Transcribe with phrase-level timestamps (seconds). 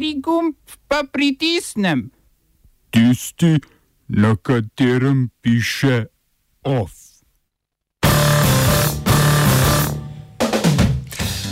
[0.00, 0.54] Kateri gumb
[0.88, 2.10] pa pritisnem?
[2.90, 3.60] Tisti,
[4.08, 6.06] na katerem piše
[6.64, 6.92] OF.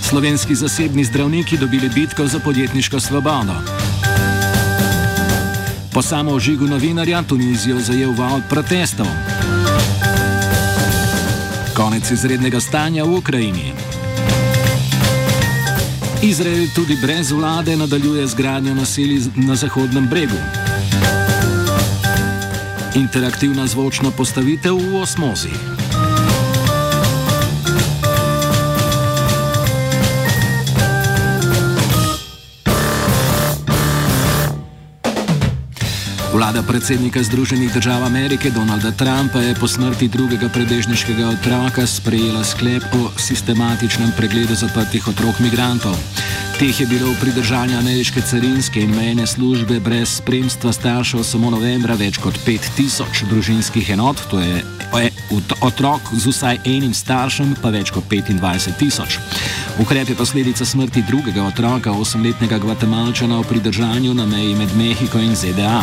[0.03, 3.53] Slovenski zasebni zdravniki dobili bitko za podjetniško svobodo.
[5.95, 9.07] Po samoožigu novinarja Tunizijo zajel val protestov.
[11.77, 13.88] Konec izrednega stanja v Ukrajini.
[16.23, 20.39] Izrael tudi brez vlade nadaljuje z gradnjo naselij na Zahodnem bregu.
[22.95, 25.78] Interaktivna zvočna postavitev v osmozi.
[36.39, 42.83] Vlada predsednika Združenih držav Amerike Donalda Trumpa je po smrti drugega prebežniškega otroka sprejela sklep
[42.95, 45.99] o sistematičnem pregledu zaprtih otrok migrantov.
[46.59, 51.99] Teh je bilo v pridržanju ameriške carinske in mejne službe brez spremstva staršev samo novembra
[51.99, 54.63] več kot 5000 družinskih enot, to je
[55.61, 59.19] otrok z vsaj enim staršem pa več kot 25 tisoč.
[59.83, 65.35] Ukrep je posledica smrti drugega otroka, osemletnega Gvatemalčana v pridržanju na meji med Mehiko in
[65.35, 65.83] ZDA.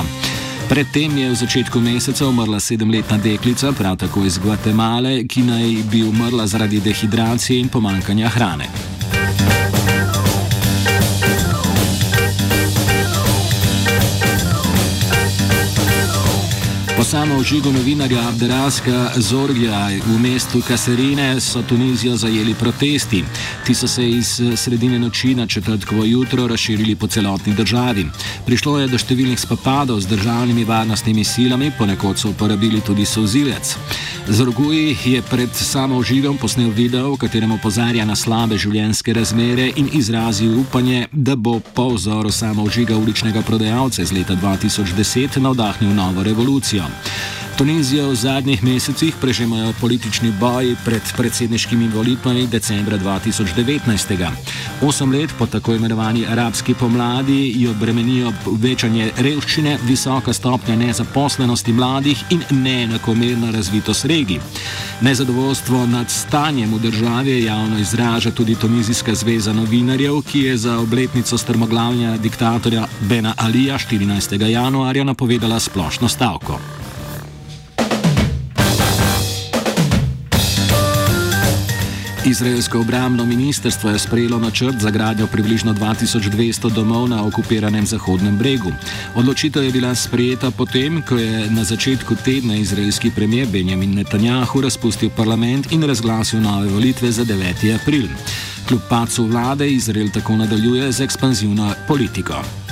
[0.65, 6.01] Predtem je v začetku meseca umrla sedemletna deklica, prav tako iz Gvatemale, ki naj bi
[6.01, 8.65] umrla zaradi dehidracije in pomankanja hrane.
[17.15, 23.23] Samo ožigu novinarja Abderaska Zorgija v mestu Kaserine so Tunizijo zajeli protesti.
[23.65, 28.05] Ti so se iz sredine noči na četrtkovo jutro razširili po celotni državi.
[28.45, 33.77] Prišlo je do številnih spopadov z državnimi varnostnimi silami, ponekod so uporabili tudi sozilec.
[34.27, 39.89] Zorguji je pred samo ožigom posnel video, v katerem opozarja na slabe življenjske razmere in
[39.93, 46.23] izrazil upanje, da bo po vzoru samo ožiga uličnega prodajalca iz leta 2010 navdahnil novo
[46.23, 46.89] revolucijo.
[47.57, 54.27] Tunizijo v zadnjih mesecih prežemajo politični boji pred predsedniškimi volitvami decembra 2019.
[54.81, 62.23] Osem let po tako imenovani arabski pomladi jo bremenijo večanje revščine, visoka stopnja nezaposlenosti mladih
[62.29, 64.39] in neenakomerna razvitost regij.
[65.01, 71.37] Nezadovoljstvo nad stanjem v državi javno izraža tudi Tunizijska zveza novinarjev, ki je za obletnico
[71.37, 74.43] strmoglavnja diktatorja Bena Alija 14.
[74.45, 76.59] januarja napovedala splošno stavko.
[82.25, 88.71] Izraelsko obramno ministrstvo je sprejelo načrt za gradnjo približno 2200 domov na okupiranem Zahodnem bregu.
[89.15, 95.09] Odločitev je bila sprejeta potem, ko je na začetku tedna izraelski premijer Benjamin Netanjahu razpustil
[95.09, 97.75] parlament in razglasil nove volitve za 9.
[97.75, 98.07] april.
[98.67, 102.64] Kljub pacu vlade Izrael tako nadaljuje z ekspanzivno politiko.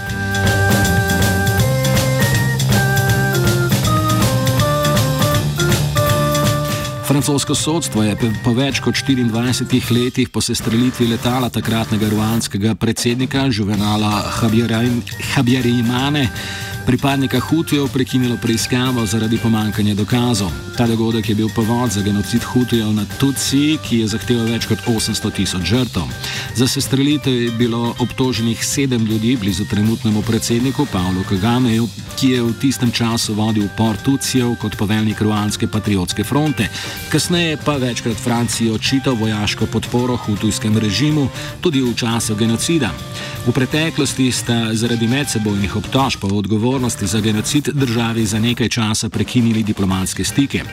[7.07, 14.23] Francosko sodstvo je po več kot 24 letih po sestrelitvi letala takratnega ruanskega predsednika Juvenala
[15.35, 16.29] Habjarimane
[16.85, 20.51] pripadnika Hutijev prekinilo preiskavo zaradi pomankanja dokazov.
[20.77, 24.79] Ta dogodek je bil povod za genocid Hutijev na Tutsi, ki je zahteval več kot
[24.87, 26.03] 800 tisoč žrtev.
[26.55, 31.87] Za sestrelitev je bilo obtoženih sedem ljudi blizu trenutnemu predsedniku Pavlu Kagameju,
[32.19, 36.69] ki je v tistem času vodil upor Tutsijev kot poveljnik ruanske patriotske fronte.
[37.11, 41.29] Kasneje pa večkrat Franciji očital vojaško podporo hutujskem režimu
[41.61, 42.91] tudi v času genocida.
[43.45, 46.27] V preteklosti sta zaradi medsebojnih obtožb o
[46.73, 50.63] odgovornosti za genocid državi za nekaj časa prekinili diplomatske stike.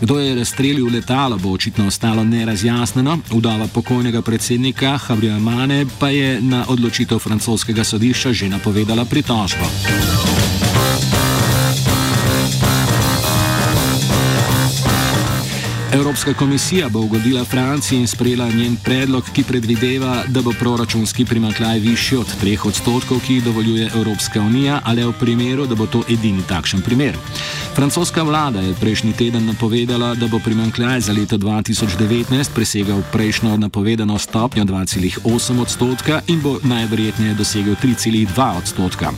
[0.00, 3.18] Kdo je razstrelil letalo, bo očitno ostalo nerazjasneno.
[3.32, 10.49] Udava pokojnega predsednika Habrija Mane pa je na odločitev francoskega sodišča že napovedala pritožbo.
[15.92, 21.78] Evropska komisija bo ugodila Franciji in sprejela njen predlog, ki predvideva, da bo proračunski primankljaj
[21.78, 26.02] višji od 3 odstotkov, ki jih dovoljuje Evropska unija, ali v primeru, da bo to
[26.08, 27.16] edini takšen primer.
[27.74, 34.18] Francoska vlada je prejšnji teden napovedala, da bo primankljaj za leto 2019 presegal prejšnjo napovedano
[34.18, 39.12] stopnjo 2,8 odstotka in bo najverjetneje dosegel 3,2 odstotka.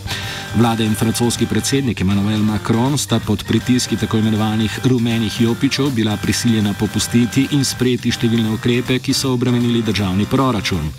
[0.57, 6.75] Vlada in francoski predsednik Emmanuel Macron sta pod pritiski tako imenovanih rumenih jopičev bila prisiljena
[6.79, 10.91] popustiti in sprejeti številne ukrepe, ki so obremenili državni proračun.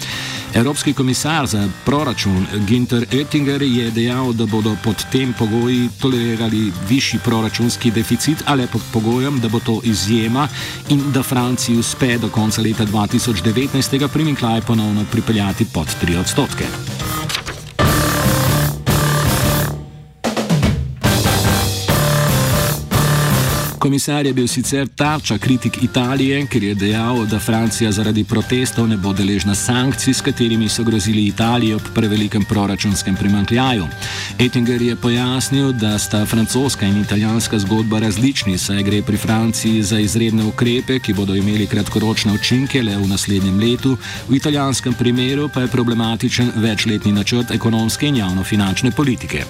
[0.54, 7.20] Evropski komisar za proračun Ginter Oettinger je dejal, da bodo pod tem pogoji tolerirali višji
[7.24, 10.48] proračunski deficit, ali pod pogojem, da bo to izjema
[10.90, 16.66] in da Franciji uspe do konca leta 2019 priminklaj ponovno pripeljati pod 3 odstotke.
[23.84, 28.96] Komisar je bil sicer tarča kritik Italije, ker je dejal, da Francija zaradi protestov ne
[28.98, 33.88] bo deležna sankcij, s katerimi so grozili Italiji ob prevelikem proračunskem primankljaju.
[34.40, 40.00] Ettinger je pojasnil, da sta francoska in italijanska zgodba različni, saj gre pri Franciji za
[40.00, 43.98] izredne ukrepe, ki bodo imeli kratkoročne učinke le v naslednjem letu,
[44.30, 49.44] v italijanskem primeru pa je problematičen večletni načrt ekonomske in javno-finančne politike.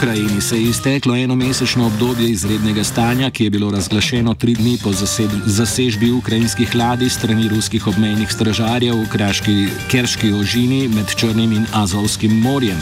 [0.00, 4.92] Ukrajini se je izteklo enomesečno obdobje izrednega stanja, ki je bilo razglašeno tri dni po
[5.46, 12.40] zasežbi ukrajinskih ladij strani ruskih obmejnih stražarjev v kraški Kerški ožini med Črnim in Azovskim
[12.40, 12.80] morjem.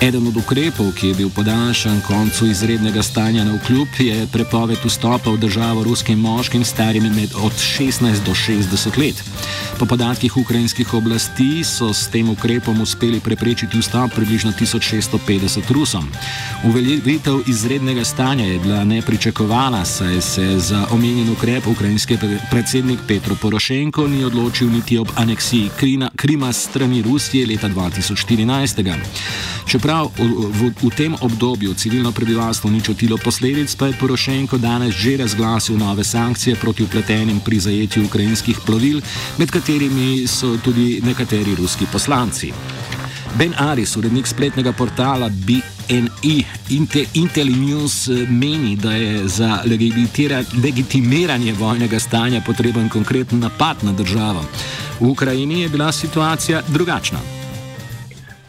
[0.00, 5.30] Eden od ukrepov, ki je bil podaljšan koncu izrednega stanja na vkljub, je prepoved vstopa
[5.30, 9.24] v državo ruskim moškim starim med od 16 do 60 let.
[9.78, 16.08] Po podatkih ukrajinskih oblasti so s tem ukrepom uspeli preprečiti vstop približno 1650 Rusom.
[16.64, 22.18] Uveljavitev izrednega stanja je bila nepričakovana, saj se za omenjen ukrep ukrajinski
[22.50, 25.70] predsednik Petro Porošenko ni odločil niti ob aneksiji
[26.16, 28.96] Krima strani Rusije leta 2014.
[29.66, 30.10] Čeprav v,
[30.50, 35.78] v, v tem obdobju civilno prebivalstvo ni čutilo posledic, pa je Porošenko danes že razglasil
[35.78, 39.00] nove sankcije proti upletenim pri zajetju ukrajinskih plovil,
[39.38, 42.52] med katerimi so tudi nekateri ruski poslanci.
[43.38, 46.44] Ben Aris, urednik spletnega portala BNI
[47.14, 49.62] Intellinews, meni, da je za
[50.62, 54.44] legitimiranje vojnega stanja potreben konkreten napad na državo.
[55.00, 57.18] V Ukrajini je bila situacija drugačna.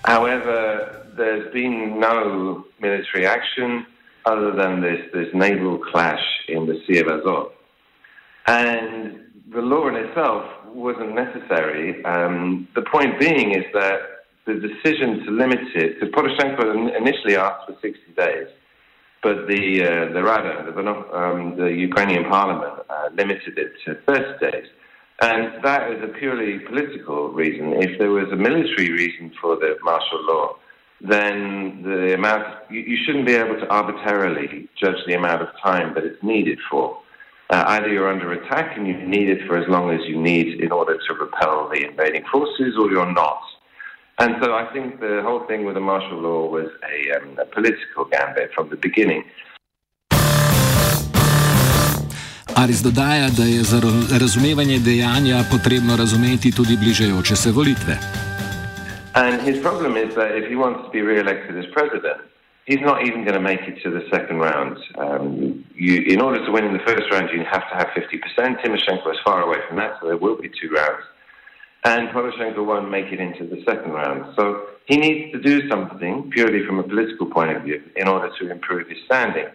[0.07, 3.85] However, there's been no military action
[4.25, 7.51] other than this, this naval clash in the Sea of Azov.
[8.45, 9.19] And
[9.51, 12.03] the law in itself wasn't necessary.
[12.05, 13.99] Um, the point being is that
[14.45, 18.47] the decision to limit it, because Poroshenko initially asked for 60 days,
[19.23, 24.51] but the uh, the Rada, the, um, the Ukrainian parliament, uh, limited it to 30
[24.51, 24.67] days.
[25.21, 27.73] And that is a purely political reason.
[27.81, 30.55] If there was a military reason for the martial law,
[31.01, 35.93] then the amount you, you, shouldn't be able to arbitrarily judge the amount of time
[35.93, 36.99] that it's needed for.
[37.49, 40.59] Uh, either you're under attack and you need it for as long as you need
[40.59, 43.41] in order to repel the invading forces, or you're not.
[44.19, 47.45] And so I think the whole thing with the martial law was a, um, a
[47.45, 49.23] political gambit from the beginning.
[52.55, 53.81] Aris dodaja, da je za
[54.19, 58.26] razumevanje dejanja potrebno razumeti tudi bližajoče se volitve.
[59.17, 62.21] And his problem is that if he wants to be re-elected as president,
[62.65, 64.77] he's not even going to make it to the second round.
[64.95, 68.61] Um, you, in order to win in the first round, you have to have 50%.
[68.61, 71.03] Timoshenko is far away from that, so there will be two rounds.
[71.83, 74.35] And Poroshenko won't make it into the second round.
[74.35, 78.29] So he needs to do something purely from a political point of view in order
[78.37, 79.47] to improve his standing.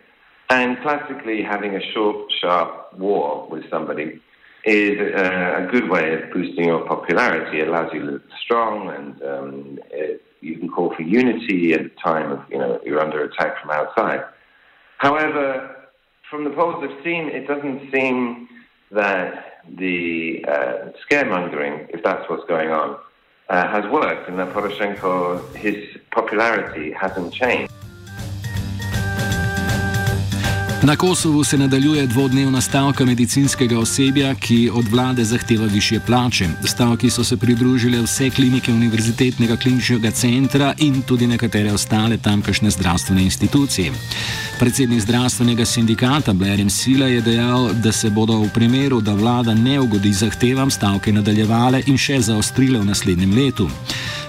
[0.50, 4.20] And classically, having a short, sharp war with somebody
[4.64, 7.60] is a, a, good way of boosting your popularity.
[7.60, 11.80] It allows you to look strong, and um, it, you can call for unity at
[11.80, 14.24] a time of you know you're under attack from outside.
[14.98, 15.88] However,
[16.30, 18.48] from the polls I've seen, it doesn't seem
[18.92, 22.96] that the uh, scaremongering, if that's what's going on,
[23.48, 25.76] uh, has worked, and that Poroshenko, his
[26.10, 27.72] popularity hasn't changed.
[30.84, 36.48] Na Kosovu se nadaljuje dvodnevna stavka medicinskega osebja, ki od vlade zahteva više plače.
[36.65, 43.22] Stavki so se pridružile vse klinike Univerzitetnega kliničnega centra in tudi nekatere ostale tamkajšnje zdravstvene
[43.22, 43.93] institucije.
[44.58, 49.81] Predsednik zdravstvenega sindikata Blair Sila je dejal, da se bodo v primeru, da vlada ne
[49.81, 53.69] ugodi zahtevam, stavke nadaljevale in še zaostrile v naslednjem letu.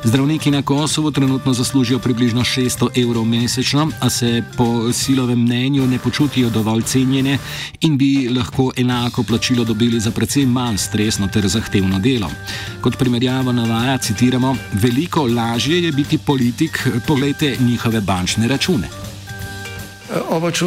[0.03, 5.99] Zdravniki na Kosovo trenutno zaslužijo približno 600 evrov mesečno, a se po silovem mnenju ne
[5.99, 7.37] počutijo dovolj cenjene
[7.81, 12.29] in bi lahko enako plačilo dobili za precej manj stresno ter zahtevno delo.
[12.81, 18.87] Kot primerjavo navaja, citiramo: Veliko lažje je biti politik, pogledajte njihove bančne račune.
[20.29, 20.65] Ovo, če,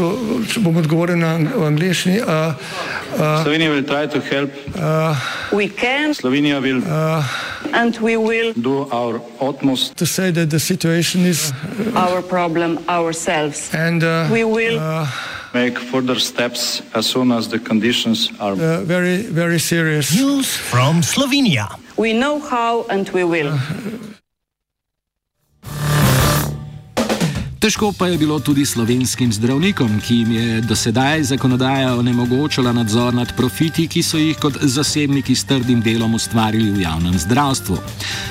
[0.52, 1.34] če bom odgovoril na
[1.66, 2.10] angliški.
[2.10, 2.54] Uh,
[3.14, 4.70] uh, Slovenija bo poskušala pomagati.
[4.74, 6.66] Uh, Slovenija bo
[7.74, 12.78] and we will do our utmost to say that the situation is uh, our problem
[12.88, 13.74] ourselves.
[13.74, 15.06] And uh, we will uh,
[15.54, 20.14] make further steps as soon as the conditions are uh, very, very serious.
[20.14, 21.68] News from Slovenia.
[21.96, 23.52] We know how and we will.
[23.52, 23.95] Uh,
[27.66, 33.32] Težko pa je bilo tudi slovenskim zdravnikom, ki jim je dosedaj zakonodaja onemogočala nadzor nad
[33.36, 37.78] profiti, ki so jih kot zasebniki s trdim delom ustvarili v javnem zdravstvu.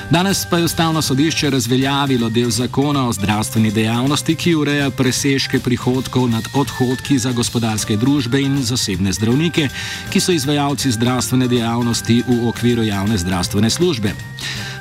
[0.10, 6.30] Danes pa je ustavno sodišče razveljavilo del zakona o zdravstveni dejavnosti, ki ureja presežke prihodkov
[6.32, 9.68] nad odhodki za gospodarske družbe in zasebne zdravnike,
[10.16, 14.16] ki so izvajalci zdravstvene dejavnosti v okviru javne zdravstvene službe.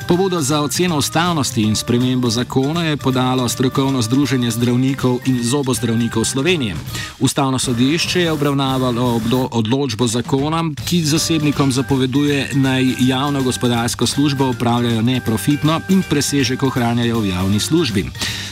[0.08, 6.76] Pobudo za oceno ustavnosti in spremembo zakona je podalo strokovno združenje zdravnikov in zobozdravnikov Slovenije.
[7.20, 9.20] Ustavno sodišče je obravnavalo
[9.50, 17.28] odločbo zakona, ki zasebnikom zapoveduje naj javno gospodarsko službo upravljajo neprofitno in presežek ohranjajo v
[17.28, 18.04] javni službi.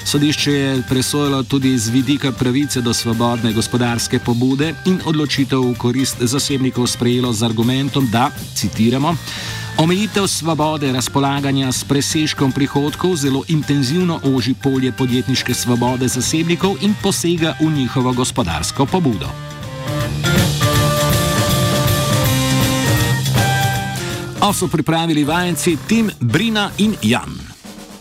[0.04, 6.16] Sodišče je presojalo tudi z vidika pravice do svobodne gospodarske pobude in odločitev v korist
[6.20, 9.16] zasebnikov sprejelo z argumentom, da, citiramo,
[9.78, 17.54] Omejitev svobode razpolaganja s presežkom prihodkov zelo intenzivno oži polje podjetniške svobode zasebnikov in posega
[17.60, 19.28] v njihovo gospodarsko pobudo.
[24.42, 27.51] O so pripravili vajenci Tim, Brina in Jan.